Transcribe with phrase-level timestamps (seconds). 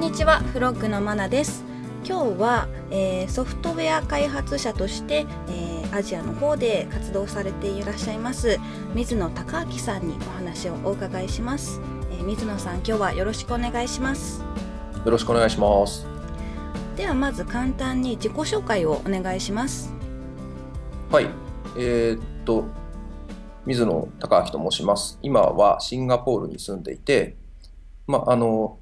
[0.00, 1.62] んにちはフロッグのマナです
[2.06, 8.58] 今日は、えー、ソフトウェア開発者として、えー、アジアの方で活動されていらっしゃいます
[8.94, 11.82] 水野孝明さんにお話をお伺いします、
[12.12, 14.42] えー水野さん今日はよろしくお願いします
[15.04, 16.06] よろしくお願いします。
[16.96, 19.92] ではまず簡単に自己紹介をお願いします
[21.10, 21.26] はい。
[21.76, 22.64] えーっと、
[23.66, 25.18] 水野孝明と申します。
[25.20, 27.36] 今はシンガポールに住んでいて、
[28.06, 28.79] まあ、あの、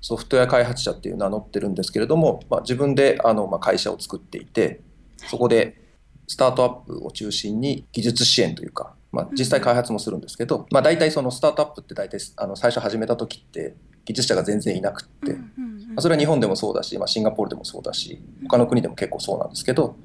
[0.00, 4.80] ソフトウェア開発者っていう名乗ってるんですけれども、まあ、自分であの、まあ、会社を作っていて、
[5.28, 5.82] そこで
[6.26, 13.74] スタートアップを中心に技術支援というか、まあ、実際開発もするんですけど、まあ、大体そのスタートアップって大体あの最初始めた時って
[14.04, 15.78] 技術者が全然いなくって、うんうんうん。
[15.88, 19.96] まあそれは日本でもそうだし、まあ、シンガポールでもそうだし他の国でも結構そうなんですけど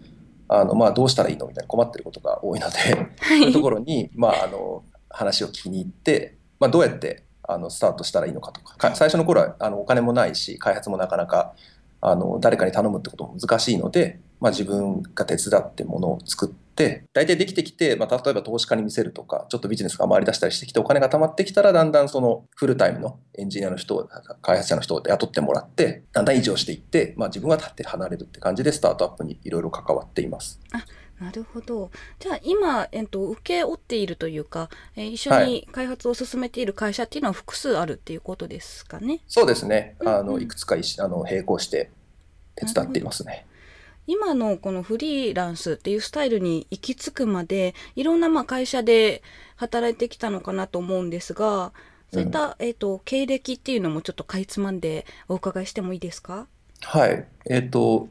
[0.48, 7.24] あの、まあ、どうしたらいいのみたいな困ってることが多いのではそういうといころに、まあ、あの話を聞きに行って、まあ、どうやって
[7.54, 11.54] あのスタートしたらいいのかとかか最初の頃はあのお金もないし開発もなかなか
[12.02, 24.10] あの誰かに頼むってことも難しいので、まあ、自分が手伝ってものを作って大体できてきて、まあ、例えば投資家に見せるとかちょっとビジネスが回り出したりしてきてお金が貯まってきたらだんだんそのフルタイムのエンジニアの人を
[24.42, 30.60] 開発者の人を雇ってもらってだんだん移譲していって、まあ、自分は立って離れるって感じでスタートアップにいろいろ関わっています。
[31.22, 39.22] なるほどじゃあ今、えっと、請け負っているというか、えー一緒に開発を進めている会社っていうのは複数あるっていうことですかね？
[39.28, 39.96] そうですね。
[40.00, 41.92] うんうんあのいくつかあの並行して
[42.56, 43.46] 手伝っていますね。
[44.08, 49.22] 今のこのフリーランスっていうスタイルに行き着くまでいろんなまあ会社で
[49.56, 51.72] 働いてきたのかなと思うんですが
[52.12, 56.48] そういった、えー、と経歴っていうのもちょっとかいつまんでお伺いしてもいいですか？
[56.82, 57.26] はい。
[57.46, 58.10] えっ、と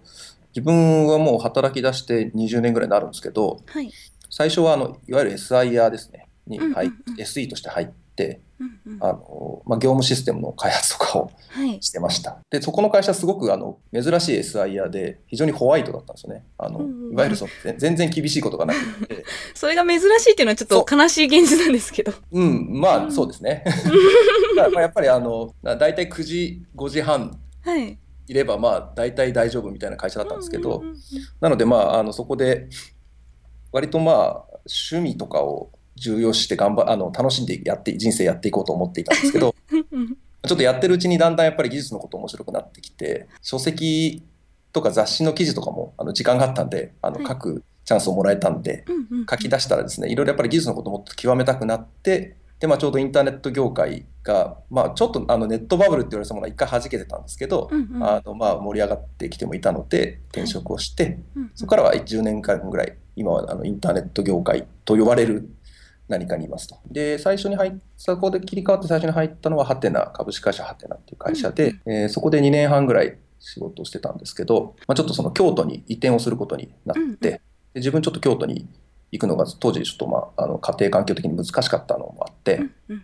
[0.54, 3.90] 自分はもう働き出して20年ぐらいになるんですけど、はい、
[4.28, 7.14] 最初はあのいわゆる SIR ですねに入っうんうん。
[7.14, 11.82] うん SE として入って、うんうん、あのまあ、業務システムの開発とかをはい。
[11.82, 12.38] してました。
[12.50, 16.44] でそこの会社すごくあの珍しい SIR で非常にホワイトだったんですよね。
[16.58, 17.12] あのうんうん。
[17.12, 19.24] いわゆるそのぜ全然厳しいことがなくて、
[19.54, 22.12] それが珍しいっていうのはちょっと悲しい現実なんですけど。
[22.32, 23.08] うんまうん。
[23.08, 23.64] あそうですね。
[24.56, 27.98] だからまあやっぱりあのだいたい9時5時半はい
[28.30, 30.84] いればまあ大体大丈夫みたいな会社だったんですけど、
[31.40, 32.68] なのでまああのそこで
[33.72, 34.44] 割とまあ
[34.92, 39.56] 趣味とかを重要視して頑張あの楽しんでやって人生やっていこうと思っていたんですけど
[40.46, 44.22] ちょっとやってるうちにだんだんやっぱり技術のこと面白くなってきて書籍
[44.72, 47.26] とか雑誌の記事とかもあの時間があったんであのはい。
[47.26, 48.84] 書くチャンスをもらえたんで
[49.28, 58.04] 書き出したらですねいろいろやっぱり技術のことをもっと極めたくなってで、まあ、ちょうどインターネット業界が、まあ、ちょっとあのネットバブルって言われたものは一回弾けてたんですけど、うんうん。
[58.04, 61.50] あのまあ盛り上がってきてもいたので転職をして、うんうん。
[61.54, 65.48] そこからは10年間ぐらい今はあのインターネット業界と呼ばれる
[66.08, 66.76] 何かにいますと。
[66.90, 77.18] で最初に入っそこで切り替わって最初に入ったのはハテナ株式会社ハテナっていう会社で、えーそこで2年半ぐらい仕事をしてたんですけど、まあ、ちょっとその京都に移転をすることになって、うんうん。
[77.20, 77.40] で
[77.74, 78.68] 自分ちょっと京都に
[79.12, 82.62] 行くのが当時ちょっと、まあ、あの家庭環境的に難しかったのもあって、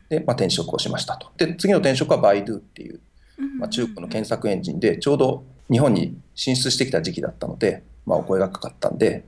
[0.09, 1.31] で、まあ、転職をしましたと。
[1.37, 3.01] で次の転職はバイドゥっていう
[3.39, 9.25] うんまあ、中国の検索エンジンでちょうど日本に進出してきた時期だったので、まあ、お声がかかったんで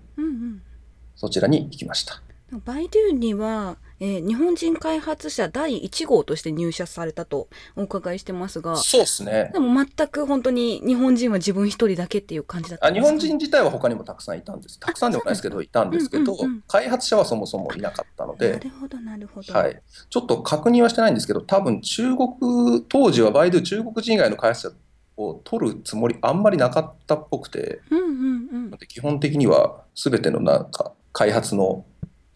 [1.17, 2.22] そちらに行きました。
[2.65, 9.51] バイドゥには、えー日本人開発者第1号として入社されたとお伺いしてますがそうですね。
[9.53, 13.09] でも全く本当に日本人は自分一人だけっていう感じだったんですか？
[13.11, 14.79] 本人自体は他にもたくさんいたんです。
[14.79, 24.75] たくさんでもないですけどいたんですけど、うんうんうん開発者はそもそもいなかったのなで、るほどなるほど、はい、ちょっと確認はしてないんですけど多分中国当時はバイドゥ中国人以外の開発者
[25.17, 27.81] を取るつもりあんまりなかったっぽくて。
[27.91, 28.07] うんうん
[28.53, 31.85] うんで基本的には全てのなんか開発の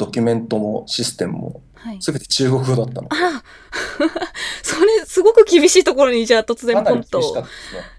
[0.05, 1.99] ドキュメントもシステムもはい。
[1.99, 3.09] 全て中国語だったの。
[3.11, 3.43] あら。
[4.63, 7.19] それすごく厳しいところにじゃあ突然ポンと。
[7.19, 7.43] ですね。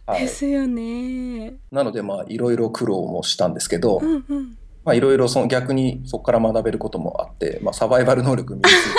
[0.05, 0.21] はい。
[0.21, 1.55] ですよね。
[1.69, 4.57] なのでまあいろいろ苦労もしたんですけど、うんうん。
[4.85, 8.89] まあいろいろその逆にそこから学べることもあって、まあ、サバイバル能力身について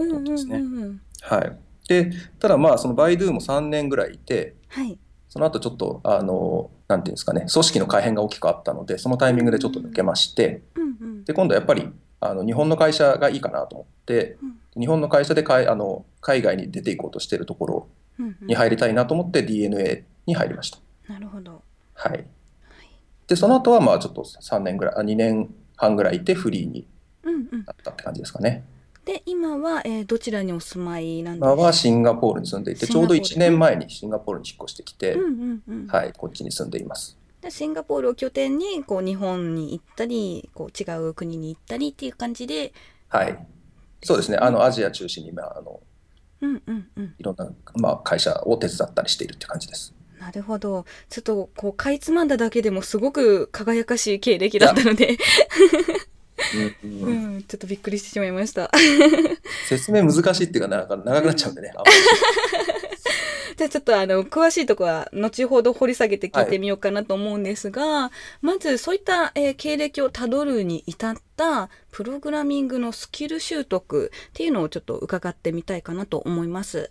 [0.00, 0.62] よ かったですね。
[1.20, 1.58] はい、
[1.88, 4.98] でただまあそのバイドゥも3年ぐらいいてはい
[5.32, 11.24] その後ちょっとあのなんていうんですかね組織の改変が大きくあったのでそのタイミングでちょっと抜けましてうんうん。
[11.24, 11.88] で今度はやっぱり
[12.20, 14.46] あの日本の会社がいいかなと思ってう
[14.78, 14.80] ん。
[14.82, 17.88] 日本の会社でかいあの海外に出ていこうとしているところ
[18.18, 18.46] うんうん。
[18.46, 20.78] に入りたいなと思って DNA に入りました。
[21.08, 21.62] なるほど。
[21.94, 22.26] はい、
[23.26, 26.86] でその後はまあちょっと3年ぐらいあ2年半ぐらいいてフリーに
[27.22, 27.64] うんうん。
[27.64, 28.64] なったって感じですかね。
[29.04, 31.52] で今は、えーどちらにお住まいなんですか？
[31.54, 35.16] 今はシンガポールに住んでいてちょうど1年前にシンガポールに引っ越してきて、
[35.88, 37.16] はい、こっちに住んでいます。
[37.40, 42.72] でシンガポールを拠点にこう日本に行ったりこう違う国に行ったりっていう感じで、
[43.08, 43.36] はい、
[44.04, 45.80] そうですねあのアジア中心に今あの
[46.40, 47.14] うんうんうん。
[47.18, 49.92] いろんな、まあ、会社を手伝ったりしているって感じです。
[50.20, 50.84] なるほど。
[51.08, 55.18] ちょっとこうかいつまんだだけでもすごく輝かしい経歴だったので、
[56.82, 58.70] うんううんん、ちょっとびっくりしてしまいました。
[59.68, 61.72] 説明難しいっていうかなんか長くなっちゃうんでね。
[63.54, 68.10] じゃあちょっとあの詳しいところは後ほど掘り下げて聞いてみようかなと思うんですが、
[68.40, 76.90] まずそういった、えー経歴をたどるに至ったプログラミングのスキル習得っていうのをちょっと伺ってみたいかなと思います。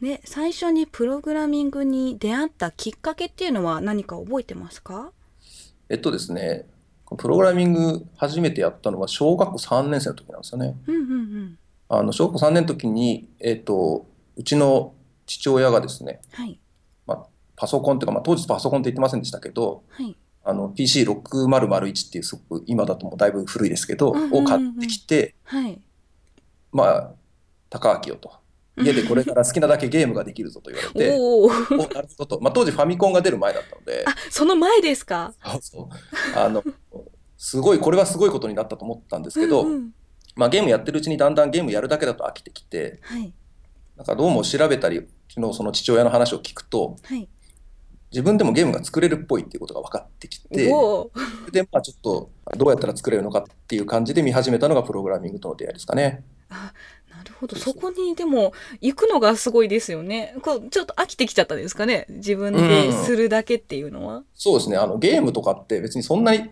[0.00, 5.12] で最初にプログラミングに出会ったきっかけっていうのは何か覚えてますか？
[5.88, 6.66] えっとですね、
[7.16, 10.76] プログラミング初めてやったのは小学校3年生の時なんですよね。
[10.86, 11.58] うんうんうん。
[11.88, 14.06] あの小学校3年の時に、えっと、
[14.36, 14.94] うちの
[15.26, 16.58] 父親がですね、はい。
[17.06, 17.26] まあ、
[17.56, 20.16] パソコンっていうか、まあ、当時パソコンって言ってませんでしたけど、はい。
[20.44, 25.80] あの PC6001 っていうすごく今だともうだいぶ古いですけど、うんうんうんうんを買ってきて、はい。
[26.72, 27.10] まあ、
[27.70, 28.41] 高明よと。
[28.82, 31.44] 家でこれから好きなだけゲームができるぞと言われて、おお。
[31.44, 32.40] おなるほどと。
[32.40, 35.34] まあ、当時ファミコンが出る前だったので、あ、その前ですか？
[35.44, 35.88] そうそ
[36.36, 36.64] うあの、
[37.36, 39.94] すごい、これはすごいことになったと思ったんですけど、うんうん
[40.36, 43.32] まあ、ゲームやってるうちにだんだんゲームやるだけだと飽きてきて、はい。
[43.96, 47.28] なんかどうも調べたり、うちのその父親の話を聞くと、はい。
[48.10, 50.66] 自分でもゲームが作れるっぽいっていうことが分かってきて。
[51.50, 56.24] で、まあ、ちょっとどうやったら作れるのかっていう感じで見始めたのがプログラミングとの出会いですかね。
[56.50, 56.74] あ、
[57.22, 57.56] なるほど。
[57.56, 60.34] そこにでも行くのがすごいですよね。
[60.42, 62.06] こうちょっと飽きてきちゃったんですかね？
[62.08, 64.22] 自分でするだけっていうのは？
[64.34, 66.50] そうですね、あのゲームとかって別にそんなに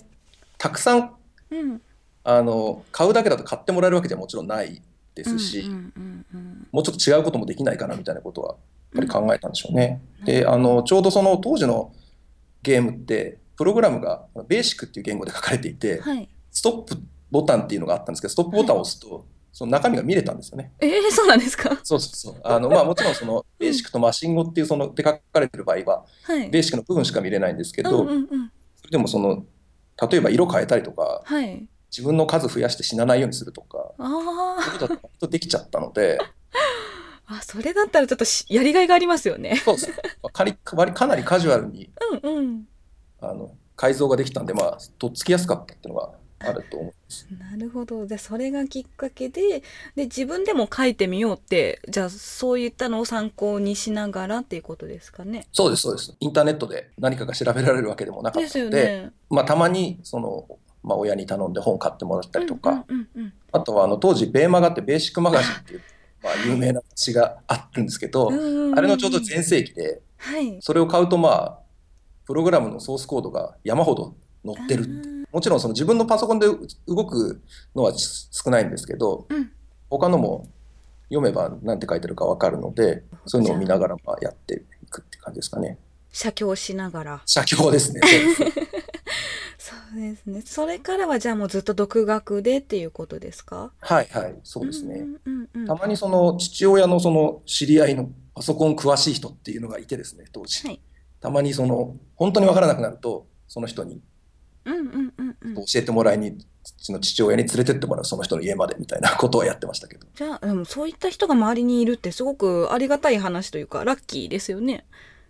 [0.58, 1.14] たくさん
[1.50, 1.80] うん。
[2.22, 4.82] あの買うだけだと買ってもらえるわけじゃもちろんない
[5.14, 8.56] ですし、うんうんうんもうちょっと違うこともできないかなみたいなことは
[8.94, 10.00] やっぱり考えたんでしょうね。
[10.24, 11.92] であのちょうどその当時の
[12.62, 16.02] ゲームってプログラムがベーシックっていう言語で書かれていて、うん。
[16.02, 16.28] はい。
[16.52, 17.00] ストップ
[17.30, 20.72] ボタンっていうのがあったんですけどストップボタンを押すと、その中身が見れたんですよね。
[20.80, 21.78] えー、そうなんですか？
[21.82, 22.40] そうそうそう。
[22.44, 26.48] あのまあもちろんそのベーシックとマシン語っていうそので書かれてる場合ははい。
[26.50, 28.52] ベーシックの部分しか見れないんですけど、うんうんうん。
[28.76, 29.44] それでもその
[30.10, 31.66] 例えば色変えたりとかはい。
[31.90, 36.32] 自分の数増やして死なないようにするとかあそういうことだとできちゃったのであ。
[37.38, 39.56] あ、それだったらちょっとしやりがいがありますよね。
[39.64, 39.88] そうです
[40.32, 41.90] かりかなりカジュアルに
[42.22, 42.64] うんうん。
[43.20, 47.26] あの改造ができたんでまあとっつきやすかったっていうのがあると思います。
[47.38, 48.06] なるほど。
[48.06, 49.60] で、それがきっかけで、
[49.94, 55.46] で、自分でも書いてみようって、じゃあそういったのを参考にしながらっていうことですかね。
[55.52, 59.10] そうですそうですインターネットで何かが調べられるわけでもなかったのでね。
[59.28, 60.46] まあ、たまにその、
[60.82, 62.86] まあ、親に頼んで本買ってもらったりとか、
[63.52, 65.82] あとはあの当時ベーマガってベーシックマガジンっていう、
[66.22, 68.32] まあ、有名な雑誌があるんですけど、あ
[68.80, 70.58] れのちょうど全盛期ではい。
[70.60, 71.58] それを買うとまあ
[72.26, 74.14] プログラムのソースコードが山ほど
[74.44, 76.46] 載ってるってもちろんその自分のパソコンで
[76.86, 77.40] 動く
[77.74, 79.50] のは少ないんですけどうん。
[79.88, 80.46] 他のも
[81.08, 85.78] 読めば何て書いてるか分かるのでそういうのを見ながらまあやっていくって感じですかね。
[86.12, 87.22] 写経しながら。
[87.26, 88.00] 写経 ですね。
[89.58, 90.42] そうですね。
[90.42, 93.72] それからはじゃあもうずっと独学でっていうことですか？
[93.80, 95.04] はいはいそうですね。
[95.66, 100.80] たまにその父親のその知り合いのパソコン詳しい人っていうのがいてですね当時、はい。
[101.20, 104.00] たまにその本当に分からなくなるとその人に。
[104.64, 106.38] 教えてもらいに、
[106.88, 110.06] の父親に連れてってもらうその人の家までみたいなことはやってましたけど。
[110.14, 114.84] じゃあ、でもそういった人が周りにいるってすごくありがたい話というか、ラッキーですよね。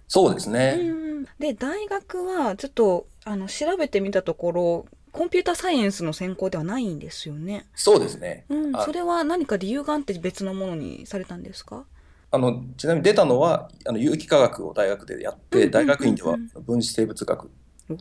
[0.08, 7.66] そうですね、うんうん、で大学はちょっとあの調べてみたところコンピュータサイエンスの専攻ではないんですよね。
[7.76, 8.44] そうですね。
[8.48, 11.84] うん、あそれは何か理由があって別のものにされたんですか？
[12.32, 17.50] あのちなみに出たのはあの有機化学を大学でやって、大学院では分子生物学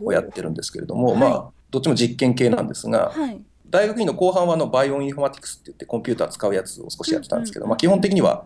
[0.02, 3.42] をやってるんですけれども、はいまあどっちも実験系なんですが、はい。
[3.70, 8.46] 大学院の後半はあのバイオインフォマティクスって言ってコンピューター使うやつを少しやってたんですけど、まあ、基本的には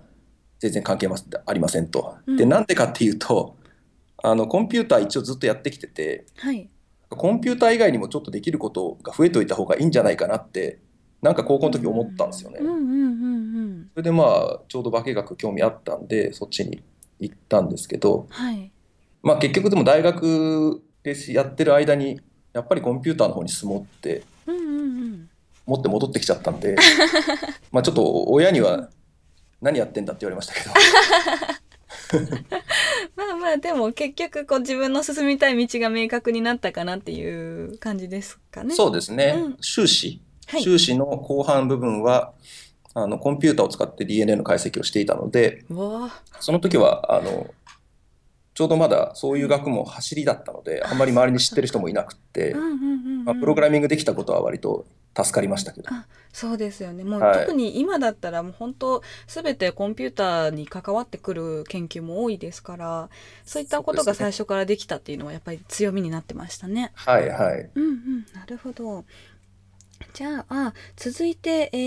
[0.59, 2.17] 全然関係ますありませんと。
[2.27, 3.55] でうんなんでかっていうと
[4.21, 6.69] あのコンピューター一応ずっとやってきててはい。
[7.09, 10.79] コンピューター以外にもちょっとできることが増えておいた方がいいんじゃないかなって
[11.21, 12.59] なんか高校の時思ったんですよね。
[13.93, 16.83] それでまあちょうど化学興味あったんでそっちに
[17.19, 18.71] 行ったんですけど、はい。
[19.21, 22.21] まあ、結局でも大学でやってる間に
[22.53, 25.29] やっぱりコンピューターの方に進もうってうんうんうん。
[25.65, 26.75] 持って戻ってきちゃったんで
[27.71, 28.89] まあちょっと親には
[29.61, 30.71] 何やってんだって言われましたけど
[33.15, 38.75] まあまあでも結局こう自分の進みたい道が明確になったかなっていう感じですかね。
[38.75, 40.63] そうですね、うん修士はい。
[40.63, 42.33] 修士の後半部分は
[42.93, 45.65] あのコンピューターを使って DNA の解析をしていたので。
[46.39, 47.47] その時はあの
[48.53, 52.55] ちょうどまだそういう学問走りだったのであんまり周りに知ってる人もいなくって
[53.39, 55.87] プログラミングできたことは割と助かりましたけど。
[55.91, 63.09] あそうですよねもう、はい特に今だったらもう本当全てコンピューターに関わってくる研究も多いですから
[63.45, 66.91] そういったことが最初からできたっていうのはやっぱり強みになってましたね。
[66.95, 67.69] はいはい。
[67.75, 69.05] うんうんなるほど。
[70.13, 71.77] じゃああ続いて、え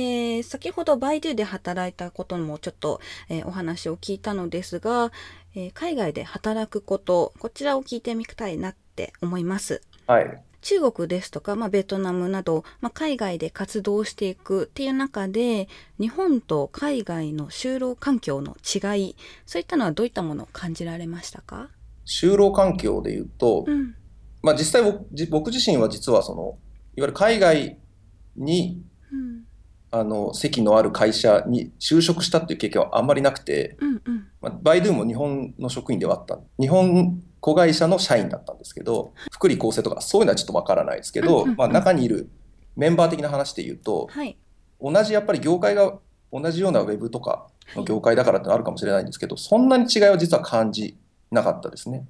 [0.41, 5.13] ー先ほどバイドゥで働いたこともちょっと、えーお話を聞いたのですが、
[5.57, 9.83] えー海外で働くことこちらを聞いてみたいなって思います。
[10.07, 10.43] はい。
[10.61, 15.69] 中国ですとか、まあ、ベトナムなど、まあ、海外で活動していくっていう中で
[16.01, 21.71] 日本と海外の就労環境の違いそういったのはどういったものを感じられましたか、
[22.05, 23.95] 就労環境で言うと、うん
[24.43, 24.93] まあ実際
[25.31, 26.43] 僕自身は実はその、
[26.97, 27.79] いわゆる海外
[28.37, 28.96] にうん
[29.99, 36.39] あの席のある会社に就職したっていう経験はあんまりなくて、うんうんまあ、バイドゥも日本の職員ではあった。
[36.61, 42.29] 日本子会社の社員だったんですけど、福利厚生とかそういうのはちょっとわからないですけど、うんうんうんまあ中にいる
[42.77, 44.37] メンバー的な話で言うと、はい
[44.79, 45.99] 同じやっぱり業界が
[46.31, 50.99] 同じようなウェブとかの業界だからってのあるかもしれないんですけど、そんなに違いは実は感じ
[51.31, 52.07] なかったですね。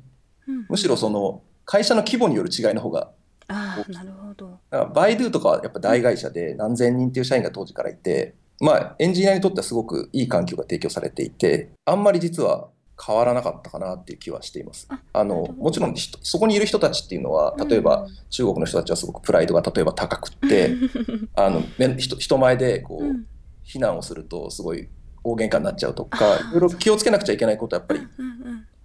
[0.48, 3.10] うんうんむしろその会社の規模による違いの方が、
[3.48, 4.58] ああなるほど。
[4.70, 12.68] だからバイドゥとかはやっぱ大会社で何千人っていう社員が当時からいて、まあエンジニアにとってはすごくいい環境が提供されていて、あんまり実は
[13.04, 14.86] 変わらなかったかなっていう気はしています。
[14.90, 20.74] ああのもちろん人そこにいる人たちっていうのは例えば中国の人たちはすごくプライドが例えば高くって
[21.36, 23.26] あのめ人人前でこう、うん。
[23.66, 24.88] 非難をするとすごい
[25.24, 28.00] 大喧嘩になっちゃうとあかーいろいろ気をつけなくちゃいけないことはやっぱり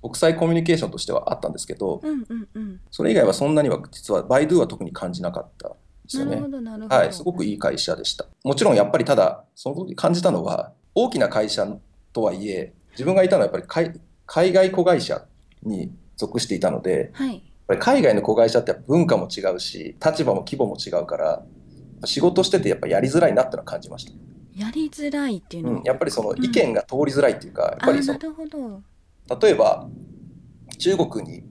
[0.01, 5.75] 国際コミュニケーションとしてはあったんですけどうんうんうんそれ以外はそんなには実はバイドゥは特に感じなかったで
[6.10, 6.50] すよねなるほ。
[6.50, 6.96] どなるほど。
[6.96, 8.25] はい、すごくいい会社でした。
[8.43, 11.67] もちろんやっぱりただその時感じたのは大きな会社
[12.13, 15.25] とはいえ自分がいたのはやっぱり海海外子会社
[15.63, 17.43] に属していたのではい。
[17.79, 21.41] 海外の子会社って文化も違うし立場も規模も違うから
[22.03, 24.12] 仕事しててやっぱやりづらいなってのは感じました。
[24.53, 25.79] やりづらいっていうのは。
[25.79, 28.81] うん、やっぱりその意見が通りづらいっていうか、やっぱりそのあなるほど。
[29.41, 29.87] 例えば
[30.77, 31.43] 中国に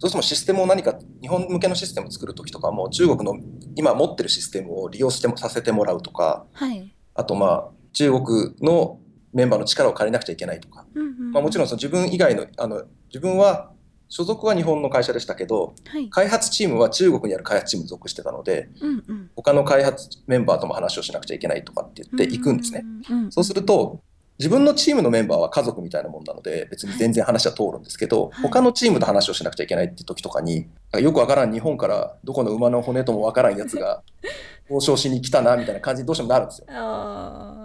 [0.00, 3.36] どうしてもシステムを何か日本向けのシステムを作る時とかも中国の
[3.74, 6.94] 今持ってるシステムを利用してもさせてもらうとかはい。
[7.14, 9.00] あとまあ中国の
[9.32, 11.32] メンバーの力を借りなくちゃいけないとか、うんうん。
[11.32, 13.72] まあ、もちろんその自分以外のあの自分は
[14.08, 16.08] 所属は日本の会社でしたけどはい。
[16.10, 19.30] 開発チームは中国にある開発チームに属してたのでうんうん。
[19.34, 22.84] 他の開発メンバーとも話をしなくちゃいけないとかって言って行くんですね。
[23.08, 23.32] うんうんうん。
[23.32, 24.00] そうすると
[24.38, 30.68] 自分のチームのメンバーは家族みたいなもんなので別に全然話は通るんですけど、はい他のチームと話をしなくちゃいけないって時とかに
[30.98, 34.02] よくわからん日本からどこの馬の骨ともわからんやつが
[34.70, 36.66] 交渉しに来たなみたいな感じにどうしてもなるんですよ。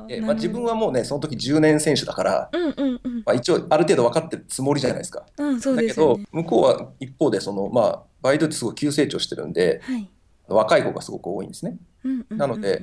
[0.08, 3.24] でまあ、自分はもうねその時10年選手だから、うんうんうん。
[3.26, 5.26] まあ、一応ある程度分かってるつもりじゃないですか。
[5.38, 5.94] うんそうだけ。
[5.94, 10.10] ど向こうは一方でその、まあ、バイトってすごい急成長してるんではい。
[10.48, 11.78] 若い子がすごく多いんですね。
[12.04, 12.82] うんうんうんうんなので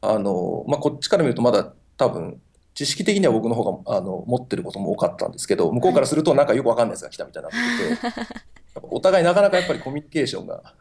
[0.00, 2.38] あのまあ、こっちから見るとまだ多分
[2.74, 7.44] 知識的には僕の方があの持ってることも多かったんですけど向こうからするとなんかよくわかんないやつが来たみたい。
[7.44, 10.74] になってて、お互いなかなかやっぱりコミュニケーションが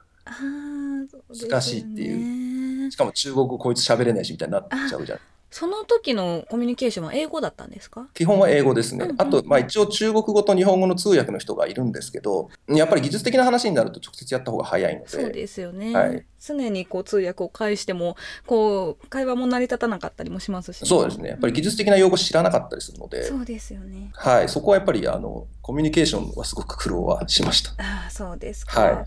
[1.49, 2.91] 難しいっていう。
[2.91, 5.19] しかも中国語こいつ喋れないしみたいになっちゃうじゃん
[5.53, 8.07] その時のコミュニケーションは英語だったんですか？
[8.15, 9.05] 基本は英語ですね。
[9.05, 15.07] うんうんあと、まあ、一応中国語と日本語の通訳の人がいるんですけどやっぱり技術的な話になると直接やった方が早いので。
[15.07, 16.25] そうですよね、はい。
[16.41, 18.17] 常にこう通訳を介しても
[18.47, 21.29] こう会話も成り立たなかったりもしますし、そうですね。
[21.29, 24.09] やっぱり技術的な用語知らなかったりするので、そうですよね。
[24.15, 27.71] はい、そこはやっぱりあのコミュニケーションはすごく苦労はしました。
[27.77, 29.05] ああそうですか、はい、はい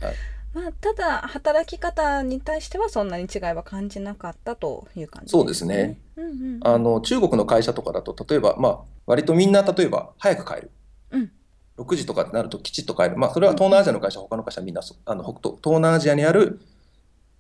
[0.57, 5.99] まあ、ただ働き方に対してはそんなに違いは感じなかったという感じそうですね。
[6.17, 10.71] うんうん、あの中国の会社とかだと例えば、まあ、割とみんな例えば早く帰る、
[11.11, 11.31] うん。
[11.77, 16.59] 6時とかってなるときちっと帰る、まあ、それは東南アジアの会社他の会社みんなそあの北東東南アジアにある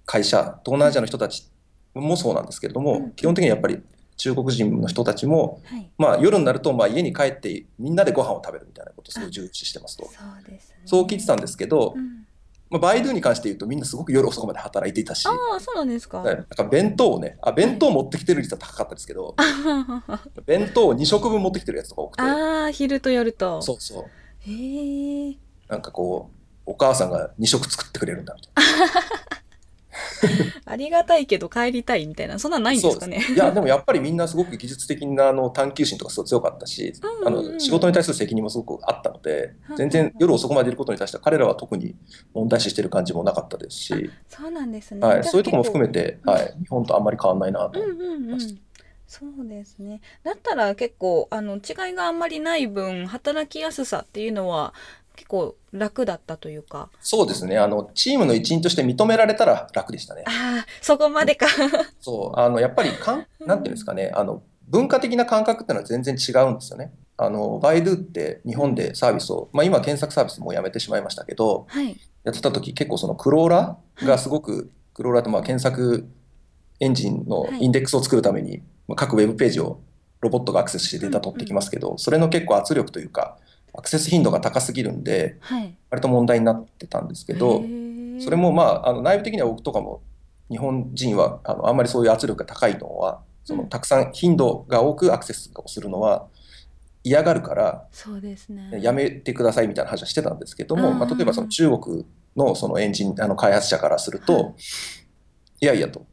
[0.04, 1.50] 会社東南アジアの人たち
[1.94, 3.82] もそうなんですけれども、うん基本的にやっぱり
[4.18, 5.90] 中国人の人たちも、はい。
[5.96, 10.04] まあ、夜になるとまあ家に帰ってみんなでご飯を食べるみたいなことをすごい重視してますと。
[10.04, 10.76] そうですね。
[10.84, 12.25] そう聞いてたんですけど、うん
[12.68, 16.34] まあ、バイドゥに関して言うとみんなすごく夜遅くまで働いていたし、ああそうなんですか、はい。
[16.34, 19.36] なんか弁当をねあ弁当持ってきてる率は高かったですけど、
[20.46, 22.22] 弁当を2食分持ってきてるやつとか多くて。
[22.22, 23.62] ああ昼と夜と。
[23.62, 24.04] そうそう。
[24.50, 25.36] へえ
[25.68, 28.52] なんかこうお母さんが2食作ってくれるんだみたい
[30.64, 33.20] ありがたいけど帰りたいみたいなそんなんないんですかね。
[33.34, 36.92] いやでもやっぱりみんなすごく技術的なあの探求心とかすごい強かったし、
[37.24, 41.94] あの仕事に対する責任もすごくあったので、うん全然夜遅くまでいることに対しては彼らは特に
[42.32, 48.60] 問題視してる感じもなかったですし、そうなんですね、はい、そういうところも含め結て、はい、日本とあんまり変わんないなと構うんうんうん。
[49.06, 50.00] そうですね。
[50.24, 54.74] だったら結構あの違いがあんまりない分働きやすさっていうのは
[55.16, 56.90] 結構楽だったというか。
[57.00, 57.58] そうですね。
[57.58, 60.24] あのチームの一員として認められたら楽でしたね。
[60.26, 61.46] ああそこまでか。
[62.00, 62.38] そう。
[62.38, 64.12] あのやっぱりかんなんていうんですかね。
[64.14, 66.92] あの文化的な感覚っていうのは全然違うんですよね。
[67.16, 71.96] あのバイドゥって日本でサービスを、まあ、今検索サービスもうやめてしまいましたけどはい。
[72.24, 76.08] やってた時結構そのクローラがすごく、クローラってまあ検索
[76.80, 79.80] エンジンのインデックスを作るために、まあ各ウェブページを
[80.20, 83.38] ロボットがアクセスしてデータ取ってきますけど、それの結構圧力というか
[83.76, 85.76] アクセス頻度が高すぎるんではい。
[85.90, 87.62] 割と問題になってたんですけど、
[88.18, 90.02] それもまああの内部的には僕とかも
[90.50, 93.68] 日本人はあのあんまりそういう圧力が高いのはそのうん。
[93.68, 96.26] たくさん頻度が多くアクセスをするのは
[97.04, 98.80] 嫌がるからそうですね。
[98.80, 100.98] やめてくださいみたいな話はしてたんですけども、うん。
[100.98, 102.04] まあ、例えばその中国
[102.34, 104.54] のそのエンジンあの開発者からすると、はい。
[105.60, 106.04] い、やいやと。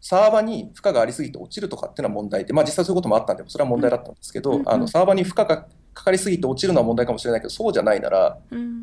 [0.00, 4.68] サーバーに負荷がありすぎて落ちるとかっていうのは問題で、まあ、実際そういうこともあったんでそれは問題だったんですけど、うんうん。
[4.68, 5.66] あのサーバーに負荷が
[5.98, 8.82] かかりすぎて落ちるのは問題かもしれないけどそうじゃないならうん。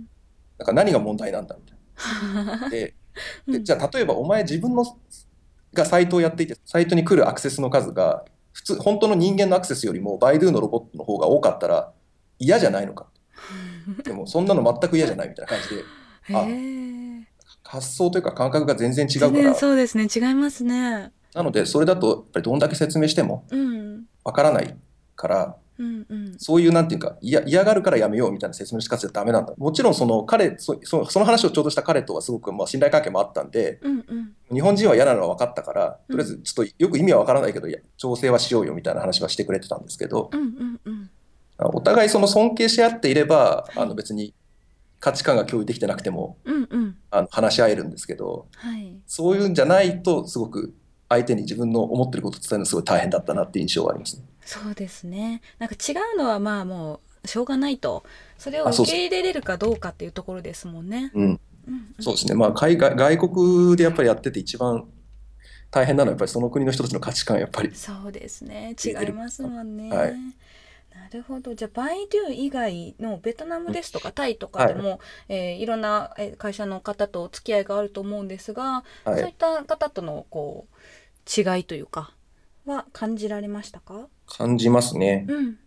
[0.57, 2.67] なんか何が問題なんだみたいな。
[2.69, 2.93] で
[3.47, 3.53] うん。
[3.53, 4.83] でじゃあ例えばお前自分の
[5.73, 11.93] がサイトをやっていてサイトに来るアクセスの数が普通本当の人間のアクセスよりもバイドゥのロボットの方が多かったら
[12.37, 13.07] 嫌じゃないのか。
[14.03, 15.83] でもそんなの全く嫌じゃないみたいな感じで
[16.35, 19.55] あ発想というか感覚が全然違うから。
[19.55, 20.07] そうですね。
[20.13, 21.13] 違いますね。
[21.33, 24.03] なのでそれだとやっぱりどんだけ説明してもうん。
[24.25, 24.75] わからない
[25.15, 26.35] からうんうん。
[26.37, 29.53] そういうなんていうか嫌嫌がるからやめようみたいな説明の仕方じゃダメなんだ。
[29.57, 34.35] もちろんその彼そそのその話をちょうどした彼とはすごくまあ信頼関係もあったんでうんうん。
[34.53, 36.17] 日本人は嫌なのは分かったからうん。
[36.17, 37.67] とりあえずちょっとよく意味は分からないけど
[37.97, 41.09] 調整はしようよみたいな話はしてくれてたんですけどうんうんうん。
[41.57, 43.79] あお互いその尊敬し合っていればはい。
[43.79, 44.33] あの別に
[44.99, 46.97] 価値観が共有できてなくてもうんうん。
[47.11, 48.95] あの話し合えるんですけどはい。
[49.07, 50.73] そういうんじゃないとすごく
[51.09, 54.23] 相手に自分の思ってることを伝えるのすごい大変だったなって印象はありますね。
[54.45, 55.41] そうですね。
[55.59, 58.03] なんか違うのはまあもうしょうがないと
[58.37, 61.11] それを受け入れれるかどうかっていうところですもんね。
[61.13, 61.95] うん、うんうん。
[61.99, 64.85] そうですね、まあ、海外外国でやっぱりやってて一番
[65.71, 67.71] 大変なのはやっぱりその国の人たちの価値観やっぱり。
[67.73, 68.75] そうですね。
[68.83, 69.95] 違いますもんね。
[69.95, 70.15] はい
[70.95, 71.53] なるほど。
[71.53, 79.19] じゃあバイドゥ以外のベトナムですとかタイとかでも、いえーいろんなえー会社の方とお付き合いがあると思うんですが、はい。
[79.19, 80.75] そういった方とのこう
[81.29, 82.13] 違いというか
[82.65, 84.07] は感じられましたか？
[84.25, 85.25] 感じますね。
[85.29, 85.57] うん。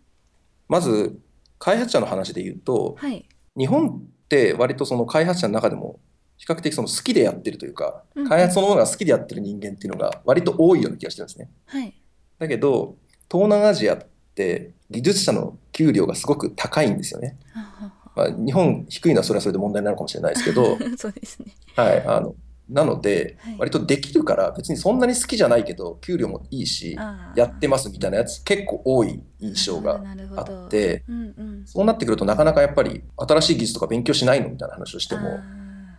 [0.67, 1.19] まず
[1.59, 3.27] 開発者の話で言うとはい。
[3.57, 6.01] 日本って割とその開発者の中でも
[6.37, 11.51] 比較的その好きでやってるというか開発そのものが好きでやってる人間っていうのが割と多いような気がしてるんですね。
[11.67, 11.95] はい。
[12.38, 12.97] だけど
[13.31, 13.99] 東南アジアっ
[14.35, 17.37] て技術者の給料がすごく高いんですよね。
[18.16, 21.55] まあ、日本低いのはそれはそれで問題なのかもしれないですけど、は そうですね。
[21.77, 22.35] はい、あの
[22.68, 26.98] なのではい割とできるから別にそんなに好きじゃないけど給料もいいし
[27.35, 30.03] やってますみたいなやつ結構多い印象が
[30.37, 35.33] あどってうんうん、そうなってくるとなかなかやっぱり新しい技術とか勉強しないのみたいな話をしてもあ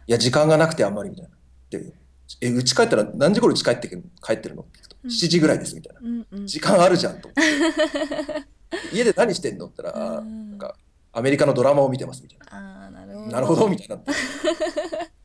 [0.06, 1.32] いや時間がなくてあんまりみたいな。
[1.71, 1.93] で
[2.41, 6.04] え家帰ったら何時頃家帰って帰ってるのって聞くとうん7時ぐらいですみたいなー。
[6.04, 8.45] うんうん、時間あるじゃんと思って。
[8.93, 10.75] 家で何してんのって言ったら、なんか
[11.12, 13.25] アメリカのドラマを見てますみたいあーなるほど。
[13.25, 13.32] な。
[13.32, 14.12] なるほどみたいになって。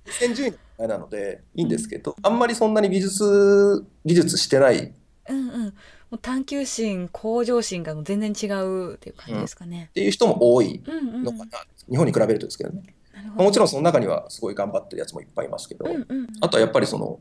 [0.12, 4.92] 先順位の問題なのでいいんですけど、あんまりそんなに美術技術してない。
[5.28, 5.72] うんうん、も
[6.12, 9.88] う探求心向上心が全然違うっていう感じですかね。
[9.90, 9.92] っ。
[9.92, 11.44] ていう人も多いうんうん、のかな、
[11.88, 12.94] 日本に比べるとですけどね。
[13.36, 17.20] もちろんその中にはすごい頑張ってるやつもいっぱいいますけど、うんうんうん、あとはやっぱりその、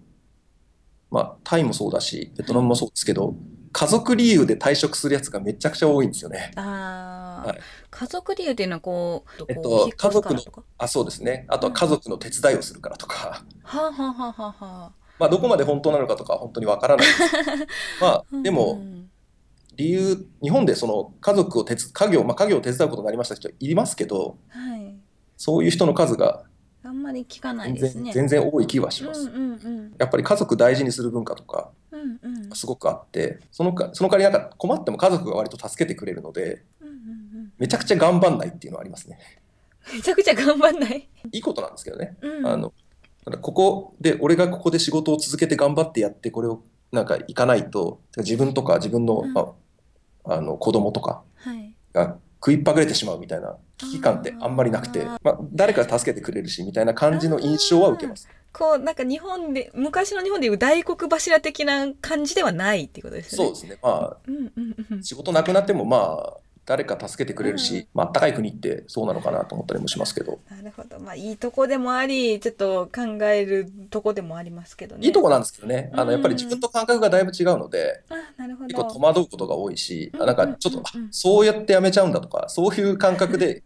[1.10, 3.36] まあ、タイもそうだし、ベトナムもそうですけど、
[3.74, 6.52] 家族理由で退職するやつがめちゃくちゃ多いんですよね。
[6.56, 7.60] あー、はい
[7.90, 10.64] 家族理由っていうのはこう、えっとこう引っ越すからとか？
[10.78, 11.46] あ、そうですね。
[11.50, 13.44] あとは家族の手伝いをするからとか、
[15.20, 17.22] まあ、どこまで本当なのかとかは本当にわからないです
[18.02, 19.10] まあ、でうも、ん
[19.76, 24.96] 理由、日本でその家族を手伝家業、まあ、家業を手伝うことになりました人いますけど、はい、
[25.36, 26.44] そういう人の数が
[26.84, 27.80] あんまり聞かないね。
[28.14, 29.22] 全然多い気はします。
[29.22, 31.72] うんうんうんやっぱり家族大事にする文化とか
[32.54, 36.64] すごくあって、そのかその代わりなんか困っても家族が割と助けてくれるので、
[37.58, 39.20] めちゃくちゃ頑張んないっていうのはありますね。
[39.94, 41.10] めちゃくちゃ頑張んない？
[41.32, 42.18] いいことなんですけどね。
[42.22, 42.74] うん、あの
[43.42, 46.62] ここで俺がここで仕事を続けて頑張ってやってこれを
[46.92, 49.54] なんかいかないと自分とか自分の,、うんま
[50.26, 58.30] あ、あの子供とかはい、が食いっぱぐれてしまうみたいな危機感ってあんまりなくてまあ、誰かが助けてくれるしみたいな感じの印象は受けます。
[58.54, 63.46] こうなんか日本で昔の日本でいう大黒柱的な感じではないっていうことですよね。
[63.48, 63.80] そうですね。
[63.82, 66.34] まあうんうんうん仕事なくなってもまあ
[66.66, 75.06] 誰か助けてくれるし、まあ暖かい国ってそうなのかなと思ったりもしますけど、なるほどまあいいとこでもありちょっと考えるとこでもありますけどね。
[75.06, 75.92] いいとこなんですけどね。
[75.94, 78.04] あのやっぱりうん自分と感覚がだいぶ違うので。
[78.10, 79.00] あなるほ結構戸ど。
[79.02, 83.64] 惑うことが多いし、うんなんかちょっと、そうやってやめちゃうんだとか、そういう感覚で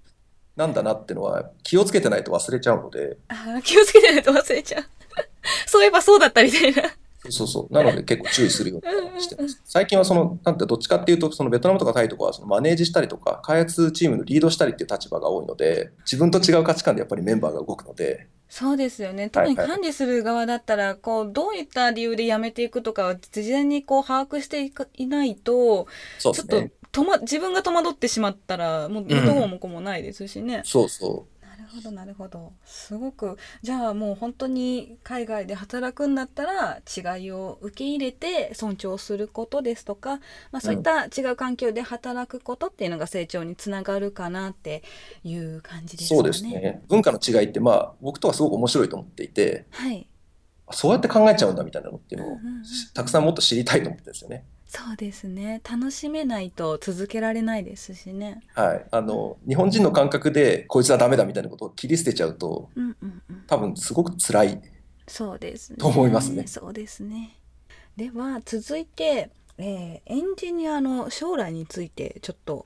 [0.58, 4.84] なんだなってのは気をつけてないと忘れちゃうのであー気をつけてないと忘れちゃう。
[5.66, 6.84] そういえばそうだったみたいな。
[7.30, 19.30] そうそうなので結構注意するようにしてます最近はそのなんてどっちかっていうとそのベトナムとかタイとかはそのマネージしたりとか開発チームのリードしたりっていう立場が多いので自分と違う価値観でやっぱりメンバーが動くのでそうですよね。
[19.30, 30.62] 特にはい管理する側だったら、こう、どういった理由で辞めていくとかは、事前にこう、把握していかいないと、ちょっとそうですね、とま、自分が戸惑ってしまったら、もう、どうもこうもないですしね。
[30.66, 32.54] そうそなるほど、なるほど。
[32.66, 40.18] すごく、じゃあもう本当に海外で働くんだったら、違いを受け入れて尊重することですとか、
[40.52, 44.84] まあそういった違う環境で働くことっていうのが成長につながるかなって
[45.24, 46.18] いう感じうですかね。
[46.18, 50.08] そうですね文化の違いってまあ僕とはすごく面白いと思っていてはい。
[50.72, 54.46] そうやって考えちゃうんだみたいなのっていうのをうんうんうんたくさんもっと知りたいと思ってるんですよね。
[54.68, 55.62] そうですね。
[55.70, 58.42] 楽しめないと続けられないですしね。
[58.54, 63.44] はい、あの日本人の感覚でこいつはダメだみたいなことを切り捨てちゃうとうんうんうん。
[63.48, 64.62] 多分すごく辛い
[65.08, 65.78] そうですね。
[65.78, 67.38] と思いますねそうですね。
[67.96, 72.66] では続いて、えーエンジニアの将来についてちょっと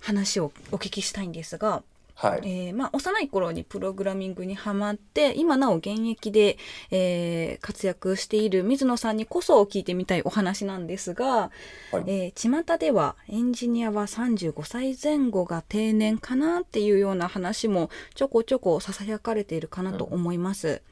[0.00, 1.82] 話をお聞きしたいんですが、
[2.18, 6.56] はい、えーまあ、幼い頃にプログラミングにハマって今なお現役で、
[6.90, 12.04] えー活躍している水野さんにこそ聞いてみたいお話なんですが、はい。
[12.06, 20.82] えー巷ではエンジニアは35歳前後が定年かなっていうような話もちょこちょこささやかれているかなと思います。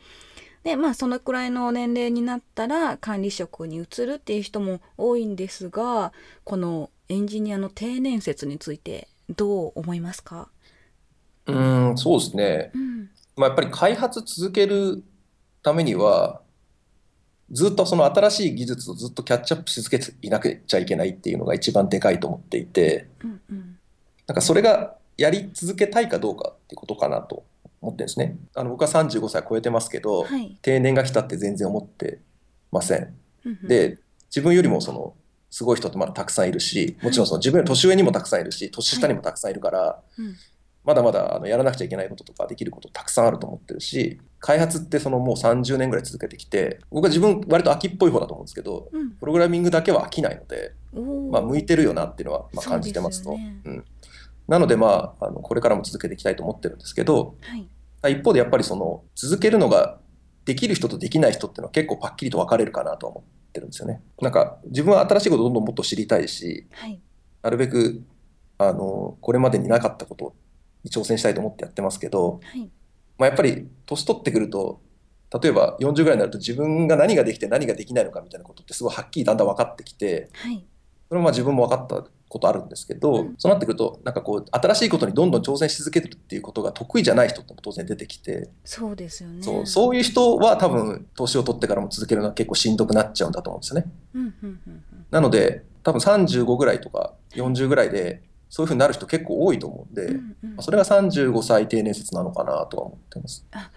[0.63, 6.13] でまあそのくらいの年齢になったら管理職に移るっていう人も多いんですが
[6.45, 10.49] このエンジニアの定年説についてどう思いますか、
[11.47, 11.99] うーん。
[11.99, 13.11] そうですね、うん。
[13.37, 15.03] まあ、やっぱり開発続ける
[15.63, 16.41] ためには
[17.51, 23.79] ずっとその新しい技術をずっとキャッチアップし続けていなくちゃいけないっていうのが一番でかいと思っていてうんうん。
[24.27, 27.45] なんかそれがやり続けたいかどうかってことかなと
[27.81, 28.37] 思ってるんですね。
[28.55, 30.57] あの僕は35歳超えてますけど、はい。
[30.63, 32.19] 定年が来たって全然思って
[32.73, 33.15] ません。
[33.45, 33.69] うんうん。
[33.69, 33.99] で
[34.35, 35.15] 自分よりもその
[35.51, 40.35] すごい人ってまだたくさんいるしもちろんその自分より年上にもたくさんいるし年下にもたくさんいるから、うん
[40.85, 49.11] まだまだあのやらなくちゃいけないこととかできることたくさんあると思ってるし開発ってそのもう30年ぐらい続けてきて僕は自分割と飽きっぽい方だと思うんですけどうん。
[49.13, 50.75] プログラミングだけは飽きないので、
[51.31, 53.31] まあ、向いてるよなっていうのはまあ感じてますと。
[53.31, 53.85] そうですよねうん、
[54.47, 58.13] なのでまああのこれからも続けていきたいと思ってるんですけどはい。
[58.13, 59.99] 一方でやっぱりその続けるのが
[60.45, 64.03] できる人とできない人っていうのは結構パッキリと分かれるかなとは思ってるんですよね。
[64.21, 67.01] なんか自分は新しいことをどんどんもっと知りたいしはい。
[67.43, 68.03] なるべく
[68.59, 70.35] あのこれまでになかったこと
[70.85, 72.71] に挑戦したいと思ってやってますけど、はい。
[73.19, 74.81] まあ、やっぱり年取ってくると
[75.43, 80.65] 例えば40ぐらいになると自分が何ができて何ができないのかみたいなことってすごいはっきりだんだん分かってきてはい。
[81.09, 83.35] それもまあ自分も分かったことあるんですけど、うん。
[83.39, 89.43] そうなってくるとなんかこう新しいことにどんどん挑戦し続けてるっていうことが得意じゃない人っても当然出てきて、そうですよね。
[89.43, 93.87] そうそういう人は多分年を取ってからも続けるのは結構しんどくなっちゃうんだと思うんですよね。
[94.15, 95.07] うんうんうんうん。
[95.11, 98.23] なので多分35ぐらいとか40ぐらいで
[98.55, 100.51] そういうふうになる人結構多いと思うんで、うんうん。
[100.51, 103.45] まあそれが35歳定年説なのかなとは思ってます。
[103.51, 103.69] な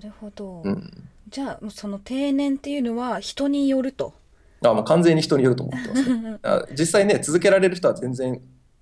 [0.00, 4.14] るほど、うん、じゃあその定年っていうのは人によると？
[4.64, 6.38] あもう完全に人によると思ってます、 ね。
[6.42, 8.32] あ実際ね続けられる人は全然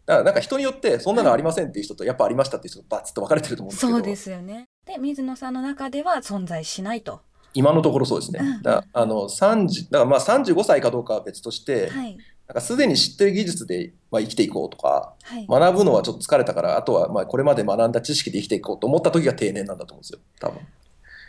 [0.06, 3.92] だからなんか人によってそんなのありませんっていう人とやっぱありましたっていう人とバツッと分かれてると思うんですけど。
[3.92, 4.64] そうですよね。
[4.86, 7.20] で水野さんの中では存在しないと。
[7.52, 8.40] 今のところそうですね。
[8.42, 8.62] うん。
[8.62, 12.16] だあの30だからまあ35歳かどうかは別として、はい
[12.48, 20.18] なんかすでに知ってる技術でまあ生きていこうとかはい、学ぶのはちょっと疲れたからあとはまあこれまで学んだ知識で生きていこうと思った時が定年なんだと思うんですよ。
[20.38, 20.60] 多分。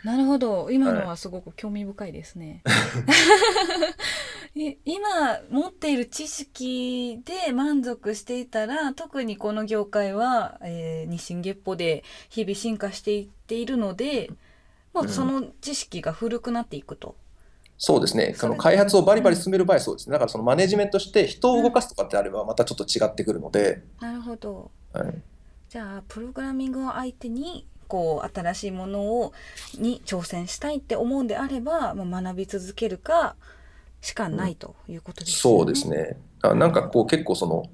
[0.04, 0.70] なるほど。
[0.70, 2.62] 今のはすごく興味深いですね、
[4.54, 14.30] い今持っている知識で満足していたら特にこの業界は、えー日進月歩で日々進化していっているので
[14.92, 17.16] もうその知識が古くなっていくと、
[17.78, 18.34] そうですね。
[18.36, 20.12] その開発をバリバリ進める場合はそうですね。
[20.12, 25.14] だからそのマネジメントして人を動かすとかってあればまたちょっと違ってくるので、なるほどはい、
[25.68, 29.32] じゃあプログラミングを相手にこう新しいものを
[29.78, 33.36] に挑戦したいって思うんであればもう学び続けるか
[34.00, 35.58] しかないということですよね。
[35.58, 36.18] そうですね。
[36.42, 37.64] あなんかこう結構その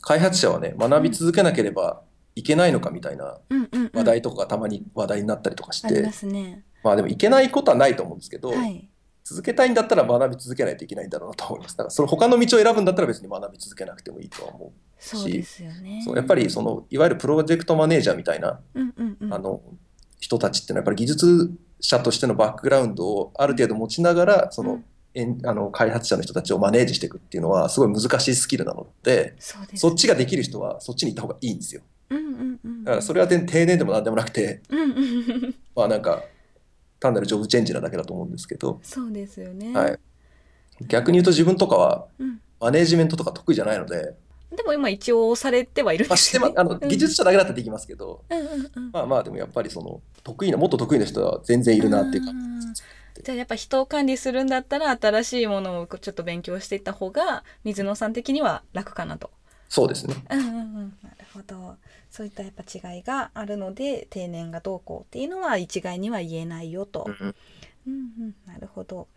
[0.00, 2.02] 開発者はね学び続けなければ
[2.34, 6.64] いけないのかみたいなうんうんうん、話題とかがたまに話題になったりとかして、ありますね。
[6.82, 8.88] まあでもいけないことはないと思うんですけど、はい。
[9.32, 11.76] 続けたいんだったら学び続けないといけないんだろうなと思います。
[11.76, 14.70] だからその他の道を選ぶんだったら別に学び続けなくてもいいとは思う。
[14.98, 16.02] そうですよね。
[16.04, 19.34] そうやっぱりそのいわゆるプロジェクトマネージャーみたいなうんうんうん。
[19.34, 19.62] あの
[20.20, 24.84] 人たちっていうのはやっぱり技術者としてのバックグラウンドをある程度持ちながらその、うん
[25.44, 31.82] あの開発者の人たちをマネージしていくっていうのはすごい難しいスキルなのでそうです、そっちができる人はそっちに行った方がいいんですよ。
[32.08, 34.92] うんうんうんだからそれは全定年でもなんでもなくてうんうんう
[35.48, 36.22] んまあなんか
[37.02, 39.74] 単なるジョブチェンジなだけだと思うんですけど、そうですよね。
[39.74, 39.98] はい、
[40.86, 42.40] 逆に言うと自分とかはうん。
[42.60, 44.14] マネージメントとか得意じゃないので、
[44.54, 46.52] でも今一応されてはいるんですよね。
[46.54, 48.90] まあの技術者だけだったらできますけど、うんうんうん。
[48.92, 52.74] まあまあでもやっぱりその得意なもっと得意な人は全然いるなっていう感じうん
[53.24, 59.30] じゃあやっぱ人を管理するんだったら新しいものをちょっと勉強していった方が水野さん的には楽かなと。
[59.68, 60.98] そうですねうんうんうん。
[61.02, 61.76] なるほど。
[62.12, 67.06] そういったやっぱ違いがあるので定年がどうこうっていうのは一概には言えないよと。
[67.08, 67.14] うん
[67.86, 68.34] うんうん。
[68.46, 69.08] なるほど。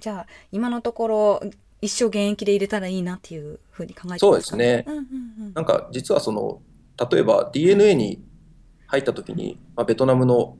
[0.00, 1.40] じゃあ今のところ
[1.80, 5.04] 一生現役で入れたらいいなっていうふうに考えてますかそうですねうんうんう
[5.50, 5.54] ん。
[5.54, 6.60] なんか実はその
[7.10, 8.20] 例えば DNA に
[8.88, 10.58] 入った時に、まあ、ベトナムの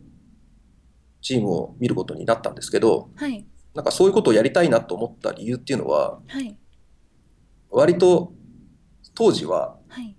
[1.21, 6.57] チームを見ることになったんですけどはいなんかそういうことをやりたいなと思った理由っていうのははい
[7.71, 8.33] 割と
[9.15, 10.15] 当時ははい。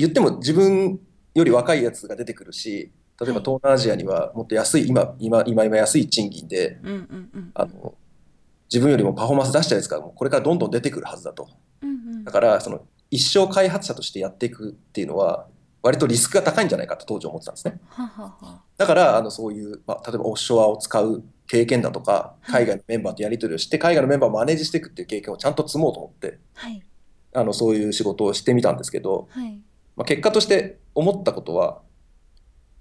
[0.00, 0.98] 言っても自分
[1.34, 7.50] より若いやつが出てくるし例えばはい東南アジアにはもっと安い今今今今安い賃金でうんうんうん。
[7.54, 7.94] あの
[8.72, 11.48] 自分よりもパフォーマンス出したやつがもうこれからどんどん出てくるはずだと。
[11.82, 12.24] うんうん。
[12.24, 15.48] だからその一生開発者としてやっていくっていうのは
[15.82, 17.78] 割とリスクが高いんじゃないかと当時思ってたんですね。
[17.88, 18.62] ははは。
[18.78, 22.64] だからあのそういう、まあ、例えばオフショアを使う経験だとかはい。
[22.64, 26.82] 海外のメンバーとやり取りをして海外のメンバーをマネージしていくっていう経験をちゃんと積もうと思ってはい。
[27.32, 29.60] あのそういう仕事をしてみたんですけど、はい
[30.00, 31.82] まあ、結果として思ったことは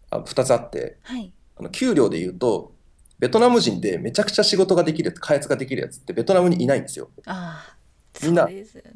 [0.10, 1.34] あ2つあってはい。
[1.58, 2.74] あの給料で言うと
[3.20, 7.10] ベトナム人でめちゃくちゃ仕事ができる開発ができるやつってベトナムにいないんですよ。
[7.26, 7.76] ああ。
[8.24, 8.48] みんな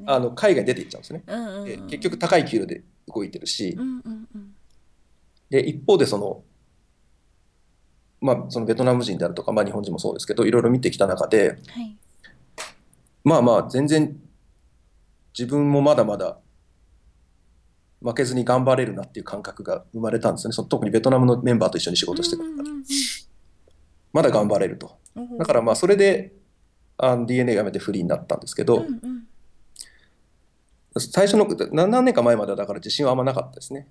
[0.06, 1.24] あの海外に出ていっちゃうんですよね。
[1.28, 2.84] うんうんでうん、結局高い給料で
[3.14, 3.76] 動いてるし。
[3.78, 4.56] うんうんうん。
[5.50, 6.46] で一方でその
[8.22, 11.98] まあそのベトナム人であるとか、まあ、日本人もそうですけどいろいろ見てきた中ではい。
[13.26, 14.18] まあまあ全然
[15.38, 16.38] 自分もまだまだ
[18.04, 20.54] 負けずに頑張れるなっていう感覚が生まれたんですよね。
[20.54, 22.54] その特にベトナムのメンバーと一緒に仕事してたから。
[24.12, 24.98] まだ頑張れると。
[25.16, 26.34] うんだからまあそれで
[26.98, 29.24] あの DNA 辞めてフリーになったんですけど、うんうん
[30.96, 33.88] 最初のな何年か前まではだから自信はあんまなかったですね。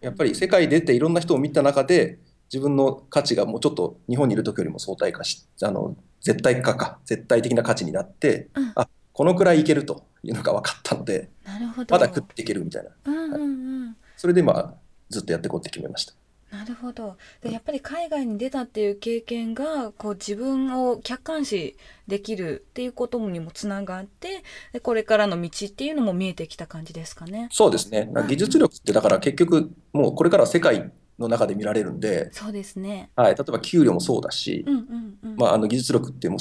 [0.00, 2.20] やっぱり世界出ていろんな人を見た中で
[2.52, 8.72] 自分の価値がもうちょっと日本にいる時よりも相対化しあの絶対化か絶対的な価値になって、うん。
[8.76, 8.88] あ
[9.20, 11.94] このくらいいけるというのが分かったのでなるほど。
[11.94, 12.90] まだ食っていけるみたいな。
[13.04, 13.44] うんうんう
[13.90, 13.96] ん。
[14.16, 14.74] それでまあ
[15.10, 16.14] ずっとやっていこうって決めました。
[16.50, 17.18] なるほど。
[17.42, 21.76] でやっぱり海外に出たっていう経験がこう自分を客観視
[22.08, 27.50] できるっていうことにもつながってでこれからの道っていうのも見えてきた感じですかね。
[27.52, 28.10] そうですね。
[28.26, 33.10] 技術力ってだから結局もうこれからは世界の中で見られるんで、そうですね。
[33.14, 35.36] はい、例えば給料もそうだし、うんうんうん。
[35.36, 36.38] まあ、あの技術力ってもう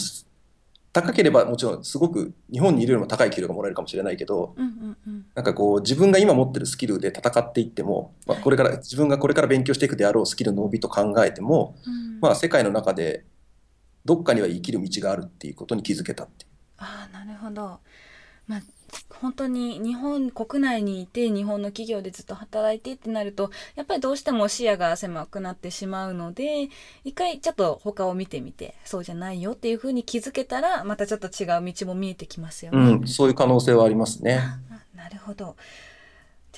[0.92, 5.26] 高ければもちろんすごく日本にいるよりも高い給料がもらえるかもしれないけどうんうんうん。
[5.36, 12.20] なんかこう自分が今持ってるスキルで戦っていっても、まあ、はいこれから自分がこれから勉強していくであろうスキルの伸びと考えても、うん。
[12.20, 13.24] まあ、世界の中で
[14.06, 16.52] どっかには生きる道があるっていうことに気づけたっていう。
[16.78, 17.80] ああなるほど。
[18.48, 18.62] まあ
[19.22, 26.70] 本当に日本国内にいて日本の企業でずっと働いてってなるとやっぱりどうしても視野が狭くなってしまうので
[27.04, 32.78] 一回ちょっと他を見てみてそうじゃないよっていうふうに気づけたらまたちょっと違う道も見えてきますよね。
[32.78, 34.42] うん、そういう可能性はありますね。
[34.96, 35.56] なるほど。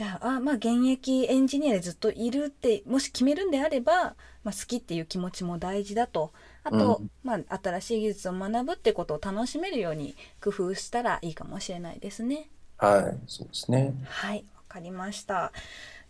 [0.01, 6.31] じゃああまあ現役エンジニアでずっといるってもし決めるんであれば、まあ、好きっていう気持ちも大事だと
[6.63, 12.49] あと、うんまあ、新しい技術を学ぶってことを楽しめるように工夫したらいいかもしれないですね。
[12.79, 13.93] はい、そうですね。
[14.05, 15.51] はいわかりました。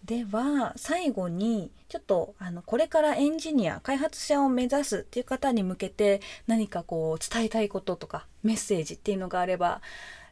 [0.05, 9.81] では最後にちょっとあのこれからエンジニア開発者を目指すっていう方に向けて何かこう伝えたいこととかメッセージっていうのがあれば、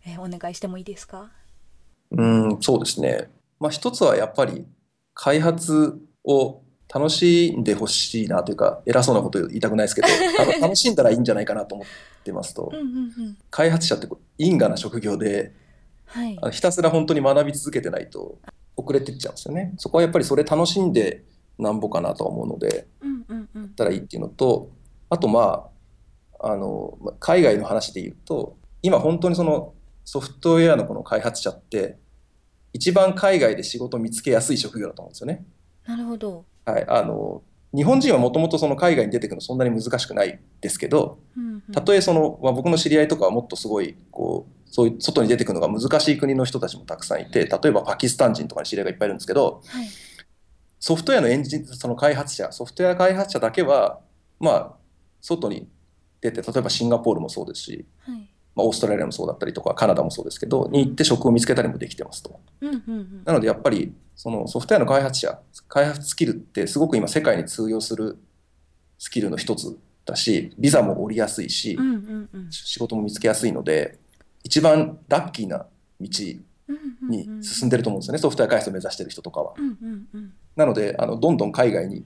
[0.05, 1.29] えーお願いしてもいいですか？
[2.11, 3.29] うん、そうですね。
[3.59, 4.65] まあ、一つはやっぱり
[5.13, 6.61] 開発を
[6.93, 10.07] 楽しんでほしいなというか、偉そうなこと言いたくないですけど、
[10.59, 11.87] 楽しんだらいいんじゃないかなと思っ
[12.23, 12.71] てますと。
[13.51, 15.53] 開発者って因果な職業で、
[16.05, 16.37] はい。
[16.51, 18.39] ひたすら本当に学び続けてないと
[18.75, 19.73] 遅れてっちゃうんですよね。
[19.77, 21.23] そこはやっぱりそれ楽しんで
[21.59, 23.61] なんぼかなとは思うので、うんうんうん。
[23.63, 24.71] やったらいいっていうのと、
[25.09, 25.69] あとま
[26.39, 29.73] あ、あの、まあ海外の話で言うと、今本当にその
[30.05, 31.99] ソフトウェアのこの開発者って、
[32.73, 35.45] 一番海外で仕事を見つけやすい職業だと思うんですよね。
[35.85, 36.45] なるほど。
[36.65, 36.85] はい。
[36.87, 37.41] あの、
[37.75, 49.87] 日本人はもともとその海外に出てくるのそんなに難しくないですけど、うんうんたとえその、まあ、僕の知り合いとかはもっとすごい、こう、そういう外に出てくるのが難しい国の人たちもたくさんいて、例えばパキスタン人とかに知り合いがいっぱいいるんですけど、はい
[50.81, 53.99] ソフトウェアのエンジン、その開発者、ソフトウェア開発者だけは、
[54.39, 54.75] まあ、
[55.19, 55.67] 外に
[56.21, 58.29] 出て、例えばシンガポールもそうですし、はい
[58.59, 62.39] まあ、オーストラリアもそうだったりとかカナダもそうですけどに行って職を見つけたりもできてますと。
[62.61, 68.17] うんうんうんなのでやっぱりそのソフトウェアの開発者開発スキルってすごく今世界に通用する
[68.97, 73.97] スキルの一つだしビザも下りやすいし、うんうんうん仕事も見つけやすいので
[74.43, 75.65] 一番ラッキーな道
[76.01, 76.09] に
[77.41, 79.53] 進んでると思うんですよね、ソフトウェア開発を目指してる人とかは。
[79.57, 82.03] うんうんうんなのであのどんどん海外に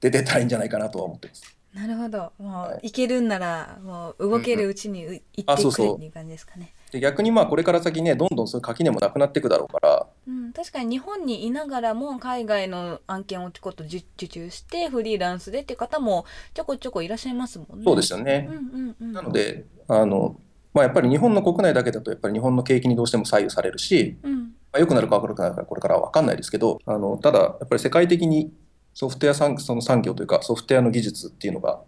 [0.00, 1.55] 出てったらいいんじゃないかなとは思ってます。
[1.76, 2.32] なるほど。
[2.38, 2.88] もう、はい。
[2.88, 6.72] 行けるんならもう動けるうちにう行ってくれっていう感じですかね。
[6.90, 10.06] で逆にまあこれから先ねどんどんそういう垣根もなくなっていくだろうから。
[10.26, 17.84] うん、確かに日本にいながらも海外の案件をちょこっと受受注してフリーランスでっていう方もちょこちょこいらっしゃいますもんね。
[17.84, 18.48] そうですよね。
[18.50, 18.54] う。
[18.54, 20.40] んうんうん、なの、であの、
[20.72, 24.36] まあ、やっぱり日本の国内だけだとやっぱり日本の景気にどうしても左右されるし、うん。
[24.72, 28.52] まあ、良くなるか悪くなるかこれからは分かんないですけどあのただやっぱり世界的に
[28.96, 31.82] ソフトウェア産その産業というかソフトウェアの技術っていうのが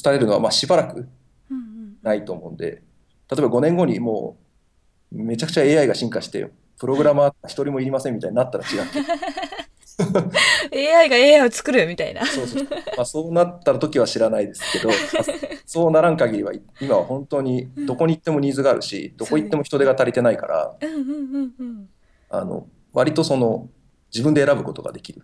[0.00, 1.08] 伝えるのはまあしばらく
[1.50, 2.84] うんうん、ないと思うんで
[3.28, 4.36] 例えば5年後にも
[5.12, 8.82] うめちゃくちゃ AI が進化してプログラマー一人もいりませんみたいになったら違う。
[10.72, 12.24] AI が AI を作るみたいな。
[12.24, 14.96] そうそうまあ、そうなった時は知らないですけど、 まあ
[15.66, 21.88] そうならん限りは今は本当にどこに行ってもニーズがあるしどこ行っても人手が足りてないからうんうんうんうん。
[22.30, 23.68] あの割とその
[24.14, 25.22] 自分で選ぶことができる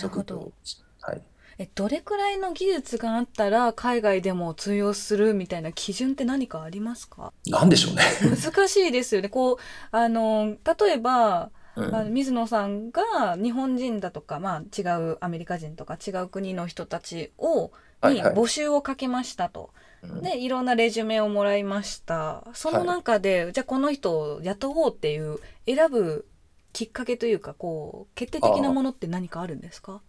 [0.00, 0.52] 職業。
[1.00, 1.22] はい、
[1.58, 7.32] えどれくらいの技術があったら海外でも通用するみたいな基準って何かありますか？
[7.46, 8.02] なんでしょうね。
[8.36, 9.28] 難しいですよね。
[9.28, 9.56] こう
[9.90, 19.70] あの例えばうんあの水野さんが日本人だとか、まあ、違うアメリカ人とか違う国の人たちをはいはいに募集をかけましたと。
[19.74, 19.82] うん
[20.20, 26.26] でいろんなレジュメをもらいましたその中で、じゃあこの人を雇おうっていう選ぶ
[26.72, 30.00] きっかけというかこう決定的なものって何かあるんですか？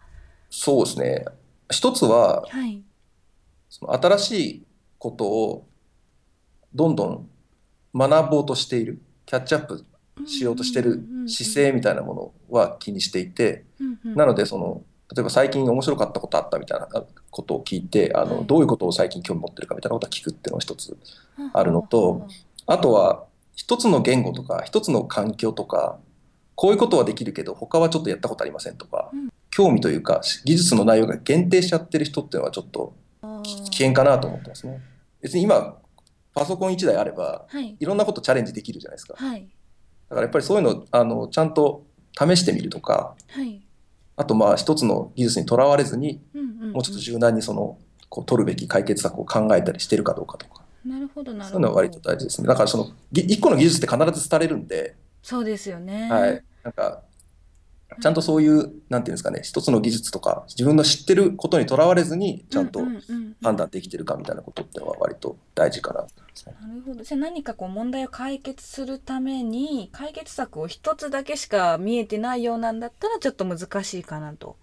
[0.49, 1.25] そうですね。
[1.71, 2.81] 一つははい。
[3.69, 4.63] その新しい
[4.99, 5.67] ことを
[6.73, 7.29] どんどん
[7.95, 9.85] 学ぼうとしているキャッチアップ
[10.25, 13.65] しようとしてる姿勢みたいなものは気にしていて
[14.03, 14.83] なのでその
[15.15, 16.87] 例えば最近面白かったことあったみたいな
[17.29, 18.45] ことを聞いてあの、はい。
[18.45, 20.97] どういうことを最近興味持ってるかみたいなことを聞くっていうのが一つ
[21.53, 22.27] あるのと
[22.67, 25.99] あとは一つの言語とか一つの環境とか
[26.63, 29.29] こういうことはできるけど他はちょっとやったことありませんとか、うん。
[29.51, 32.93] 興味というか技術の内容が限定しちゃってる人っていうのはちょっと
[33.43, 34.79] 危険かなと思ってますね。
[35.19, 35.75] 別に今
[36.33, 37.75] パソコン1台あればはい。
[37.77, 39.15] いろんなことチャレンジできるじゃないですか。
[39.17, 39.41] はい。
[39.41, 41.85] だからやっぱりそういうのあのちゃんと
[42.17, 43.61] 試してみるとかはい。
[44.15, 46.71] あとまあ一つの技術にとらわれずにうんうんうん。
[46.71, 50.63] もうちょっと柔軟にそのこう取るべき解決策を考えたりしてるかどうかとか。
[50.85, 51.49] なるほどなるほど。
[51.49, 52.47] そういうのは割と大事ですね。
[52.47, 56.09] だからそのぎ一個の技術って必ず伝れるんで、そうですよね。
[56.11, 57.03] はい、なんか
[58.01, 62.81] ちゃんとそういうなんていうんですかね一つの技術とか自分の知ってることにとらわれずにちゃんと
[63.41, 66.01] 判断できてるかみたいなことってのは割と大事かな。
[66.01, 74.57] なるほどじゃあ何かこう問題を解決するために解決策を一つだけしか見えてないようなんだったらちょっと難しいかなと。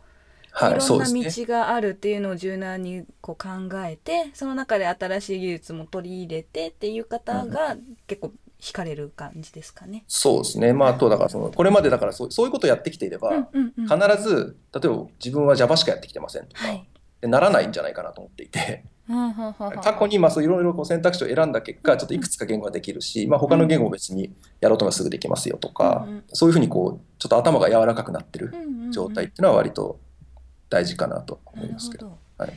[0.52, 1.24] はいい、ろんですね。
[1.46, 3.48] 道があるっていうのを柔軟にこう考
[3.84, 7.76] えてその中で新しい技術も取り入れてっていう方が
[8.08, 10.04] 結構惹かれる感じですかね。
[10.06, 10.72] そうですね。
[10.72, 16.86] まああとだからそのこれまでだからそうそういうことをやってきていれば、必ず例えば自分は Java しかやってきてませんとか、はい
[17.20, 18.84] でならないんじゃないかなと思っていて。
[19.08, 28.54] 過去にまあそういろいろこう選択肢を選んだ結果ちょっといくつか言語ができるし、まあ、他の言語も別にやろうと思えばすぐできますよとか、うんうんそういうふうにこうちょっと頭が柔らかくなってる
[28.92, 29.98] 状態っていうのは割と
[30.68, 32.16] 大事かなと思いますけど。
[32.38, 32.56] なるは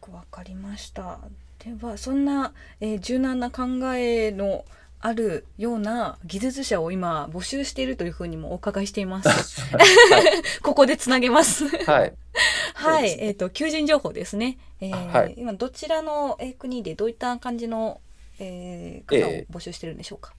[0.00, 1.18] くわかりました。
[1.58, 4.64] ではそんな、えー柔軟な考えの
[5.06, 9.62] あるような技術者を今募集しているというふうにもお伺いしています。
[10.64, 11.68] ここでつなげます。
[11.84, 12.12] はい、
[12.74, 14.58] はい、えっ、と求人情報ですね。
[14.80, 18.00] えーはい今どちらのえー国でどういった感じの、
[18.40, 20.32] えー方をえ募集してるんでしょうか？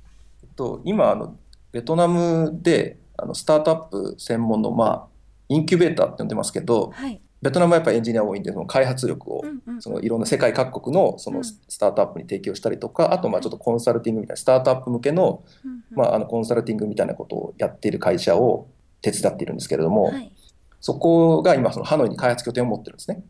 [0.43, 1.38] えっと、今あの
[1.71, 5.08] ベトナムであのスタートアップ専門の、まあ、
[5.47, 7.21] インキュベーターって呼んでますけどはい。
[7.41, 9.43] ベトナムはやっぱりエンジニア多いんでその開発力を
[9.80, 15.43] そのいろんな世界各国のそうのんスタートアップに提供したりとか、あとまあちょっとコンサルティングみたいなスタートアップ向けの,、
[15.91, 18.67] まあ、あのコンサルティングみたいなことをやっている会社を
[19.02, 20.32] 手伝っているんですけれども、はい。
[20.80, 23.23] そこが今そのハノイに開発拠点を持ってるんですね。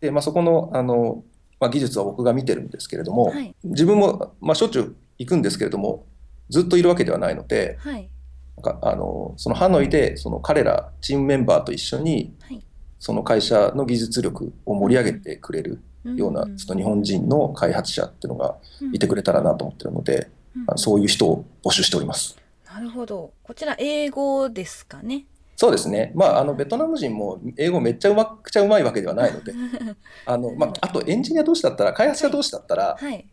[0.00, 1.22] で、まあ、そこのあの、
[1.60, 6.04] まあ、技術は僕が見てるんですけれども、はい自分も、まあ、しょっちゅう行くんですけれども
[6.50, 8.10] ずっといるわけではないのではい。
[8.56, 12.62] なんかあのそのハノイでその彼らチームメンバーと一緒にはい。
[13.04, 15.82] その会社の技術力を盛り上げてくれる
[16.16, 18.56] ような、ちょっと日本人の開発者っていうのが
[18.94, 22.38] いてくれたらなと思ってるので、うんそういう人を募集しております。
[22.64, 23.32] なるほど。
[23.42, 25.26] こちら英語ですかね。
[25.56, 29.52] そうですね、まあ、あのベトナム人も英語めっちゃうまくちゃうまいわけではないので
[30.24, 33.26] あの、まあ、あとエンジニア同士だったら開発者同士だったらはい。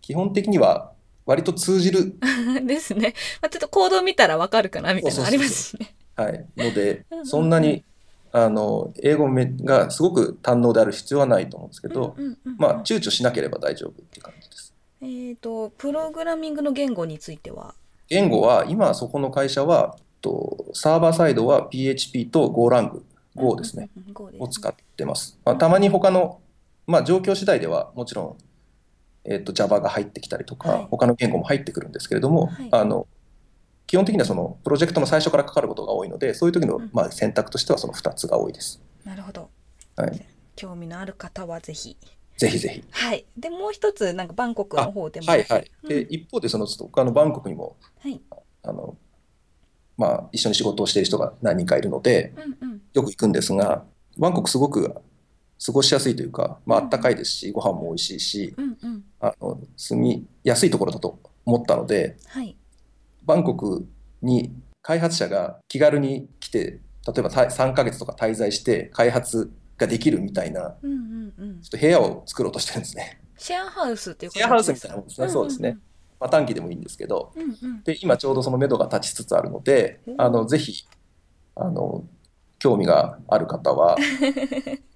[0.00, 0.92] 基本的には
[1.26, 2.14] 割と通じる、
[2.64, 3.14] ですね。
[3.42, 5.94] まあ、ちょっと行動見たらわかるかなみたいなのありますしね。
[6.16, 7.84] はい、のでそんなに
[8.32, 14.74] あの英語めがすごく堪能である必要はないと思うんですけど、うんうんうんまあ躊躇しなければ大丈夫っていう感じです。
[15.02, 17.74] えっ、とプログラミングの言語については、
[18.08, 23.00] 言語は今そこの会社はとサーバーサイドは PHP と GoLang
[23.36, 24.42] Go ですね、うんうんうん。
[24.42, 25.38] を使ってます。
[25.44, 26.40] まあ、たまに他の、
[26.86, 28.36] まあ、状況次第ではもちろん、
[29.24, 33.06] えっと Java が入ってきたりとか、はい他の言語も入ってくるんですけれども、はいあの
[33.90, 38.80] 基本的にはそのプロジェクトの最初からかかることが多いのでそういう時のうんまあ選択としてはその2つが多いです。
[39.04, 39.50] なるほど。
[39.96, 40.24] はい
[40.54, 41.96] 興味のある方はぜひ。
[42.36, 42.84] ぜひぜひ。
[42.88, 43.26] はい。
[43.36, 45.26] でもう一つなんかバンコクの方でも。
[45.26, 45.70] はいはい。
[45.82, 48.20] うんで一方でそのちょっと他のバンコクにもはい。
[48.62, 48.96] あの、
[49.96, 52.32] まあ、一緒に仕事をしている人が何人かいるので
[52.62, 52.80] うんうん。
[52.92, 53.82] よく行くんですが
[54.18, 54.94] バンコクすごく
[55.66, 59.04] 過ごしやすいというか、まあったかいですしご飯も美味しいしうんうん。
[59.18, 62.56] あの住みやすいところだと思ったのではい。
[63.30, 63.86] バンコク
[64.22, 64.52] に
[64.82, 71.68] 開発者が気軽に来て例えばた3ヶ月とか滞在して開発ができるみたいなうんうんうんちょ。
[71.68, 73.22] っと部屋を作ろうとしてるんですね。
[73.38, 75.78] シェアハウスっていうシェアハウスみたいなもんですねそうですね。
[76.18, 77.82] まあ、短期でもいいんですけどうんうんうん。
[77.84, 80.88] で今ちょうどその目処が立ちつつあるのでうんあのぜひ
[81.54, 82.04] あの
[82.58, 83.96] 興味がある方は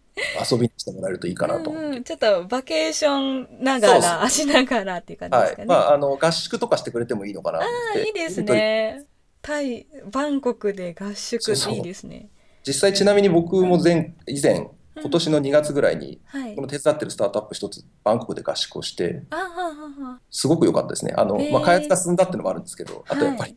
[0.50, 1.70] 遊びに来てもらえるといいかなと。
[1.70, 5.66] うんうんちょっとバケーションながらしながらっていう感じですかね。
[5.68, 9.04] はいまあ、あの合宿とかしてくれてもいいのかなあっていいですね。
[9.42, 12.28] タイバンコクで合宿いいですね。
[12.66, 16.62] 実際ちなみに僕も前以前今年の2月ぐらいにはいこ。
[16.62, 19.74] の手伝ってるスタートアップ一つバンコクで合宿をしてあはは
[20.12, 20.20] は。
[20.30, 23.56] すごく良かったですねあの、まあ、開発が進んだっていうのもあるんですけどあとやっぱり、は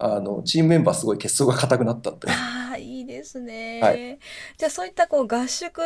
[0.00, 2.76] あのチームメンバーすごい結束が固くなったってあ
[3.08, 3.80] ですね。
[3.82, 4.18] はい
[4.56, 5.80] じゃあそういったこう合宿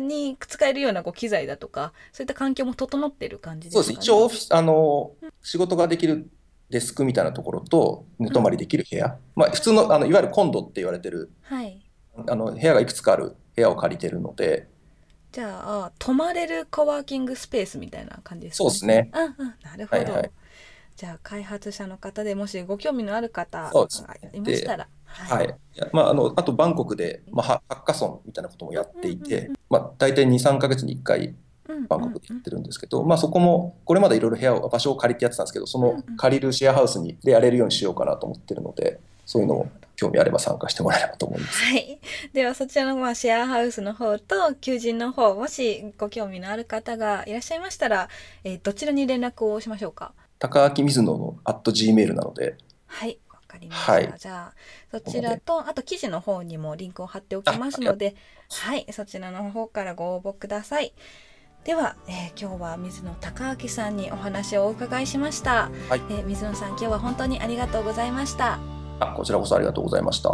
[0.00, 3.84] に使えるようなこう機材だとかそういった環境も整ってる感じですかね。
[3.84, 5.12] そうです一応オフィスあの
[5.42, 6.30] 仕事ができる
[6.70, 11.82] デスクみたいなところと寝泊まりできる部屋、まあ、普通のあのいわゆるコンドって言われてるはい。
[12.26, 14.68] あの部屋がいくつかある部屋を借りてるので
[15.30, 19.10] じゃあ泊まれるコワーキングスペースみたいな感じですかそうですね。
[19.14, 20.02] うんうんなるほど。
[20.02, 20.30] はいはい
[20.98, 23.86] じゃあ開発者の方でもしご興味のある方が
[24.20, 31.36] ねいましたら、はい、いやまあ、あのあとバンコクで、まあ、ハハッカソンみたいなこともやっていうんうんて、うんまあ、大体23か月に1回
[31.68, 41.64] うんバンコクでやってるんですけど、まあ、そこもこれまでいろいろ部屋を場所を借りてやってたんですけどそうんうのん借りるシェアハウスにでやれるようにしようかなと思ってるのでそういうのも興味あれば参加してもらえればと思います。
[41.64, 42.00] はい。
[42.34, 48.08] ではそちらのまあシェアハウスの方と求人の方もしご興味のある方がいらっしゃいましたら、
[48.42, 50.12] えーどちらに連絡をしましょうか？
[50.38, 53.92] 高明水野の at gmail なのではい、わかりました。
[53.92, 54.54] はいじゃあ
[54.90, 58.16] そちらとあと記事の方にもリンクを貼っておきますので、
[58.50, 60.92] はい、そちらの方からご応募ください。
[61.64, 65.70] では、えー今日は水野孝明さんにお話をお伺いしました。
[65.88, 68.58] はいえー水野さん今日は本当にありがとうございました。
[69.00, 70.30] あこちらこそありがとうございました。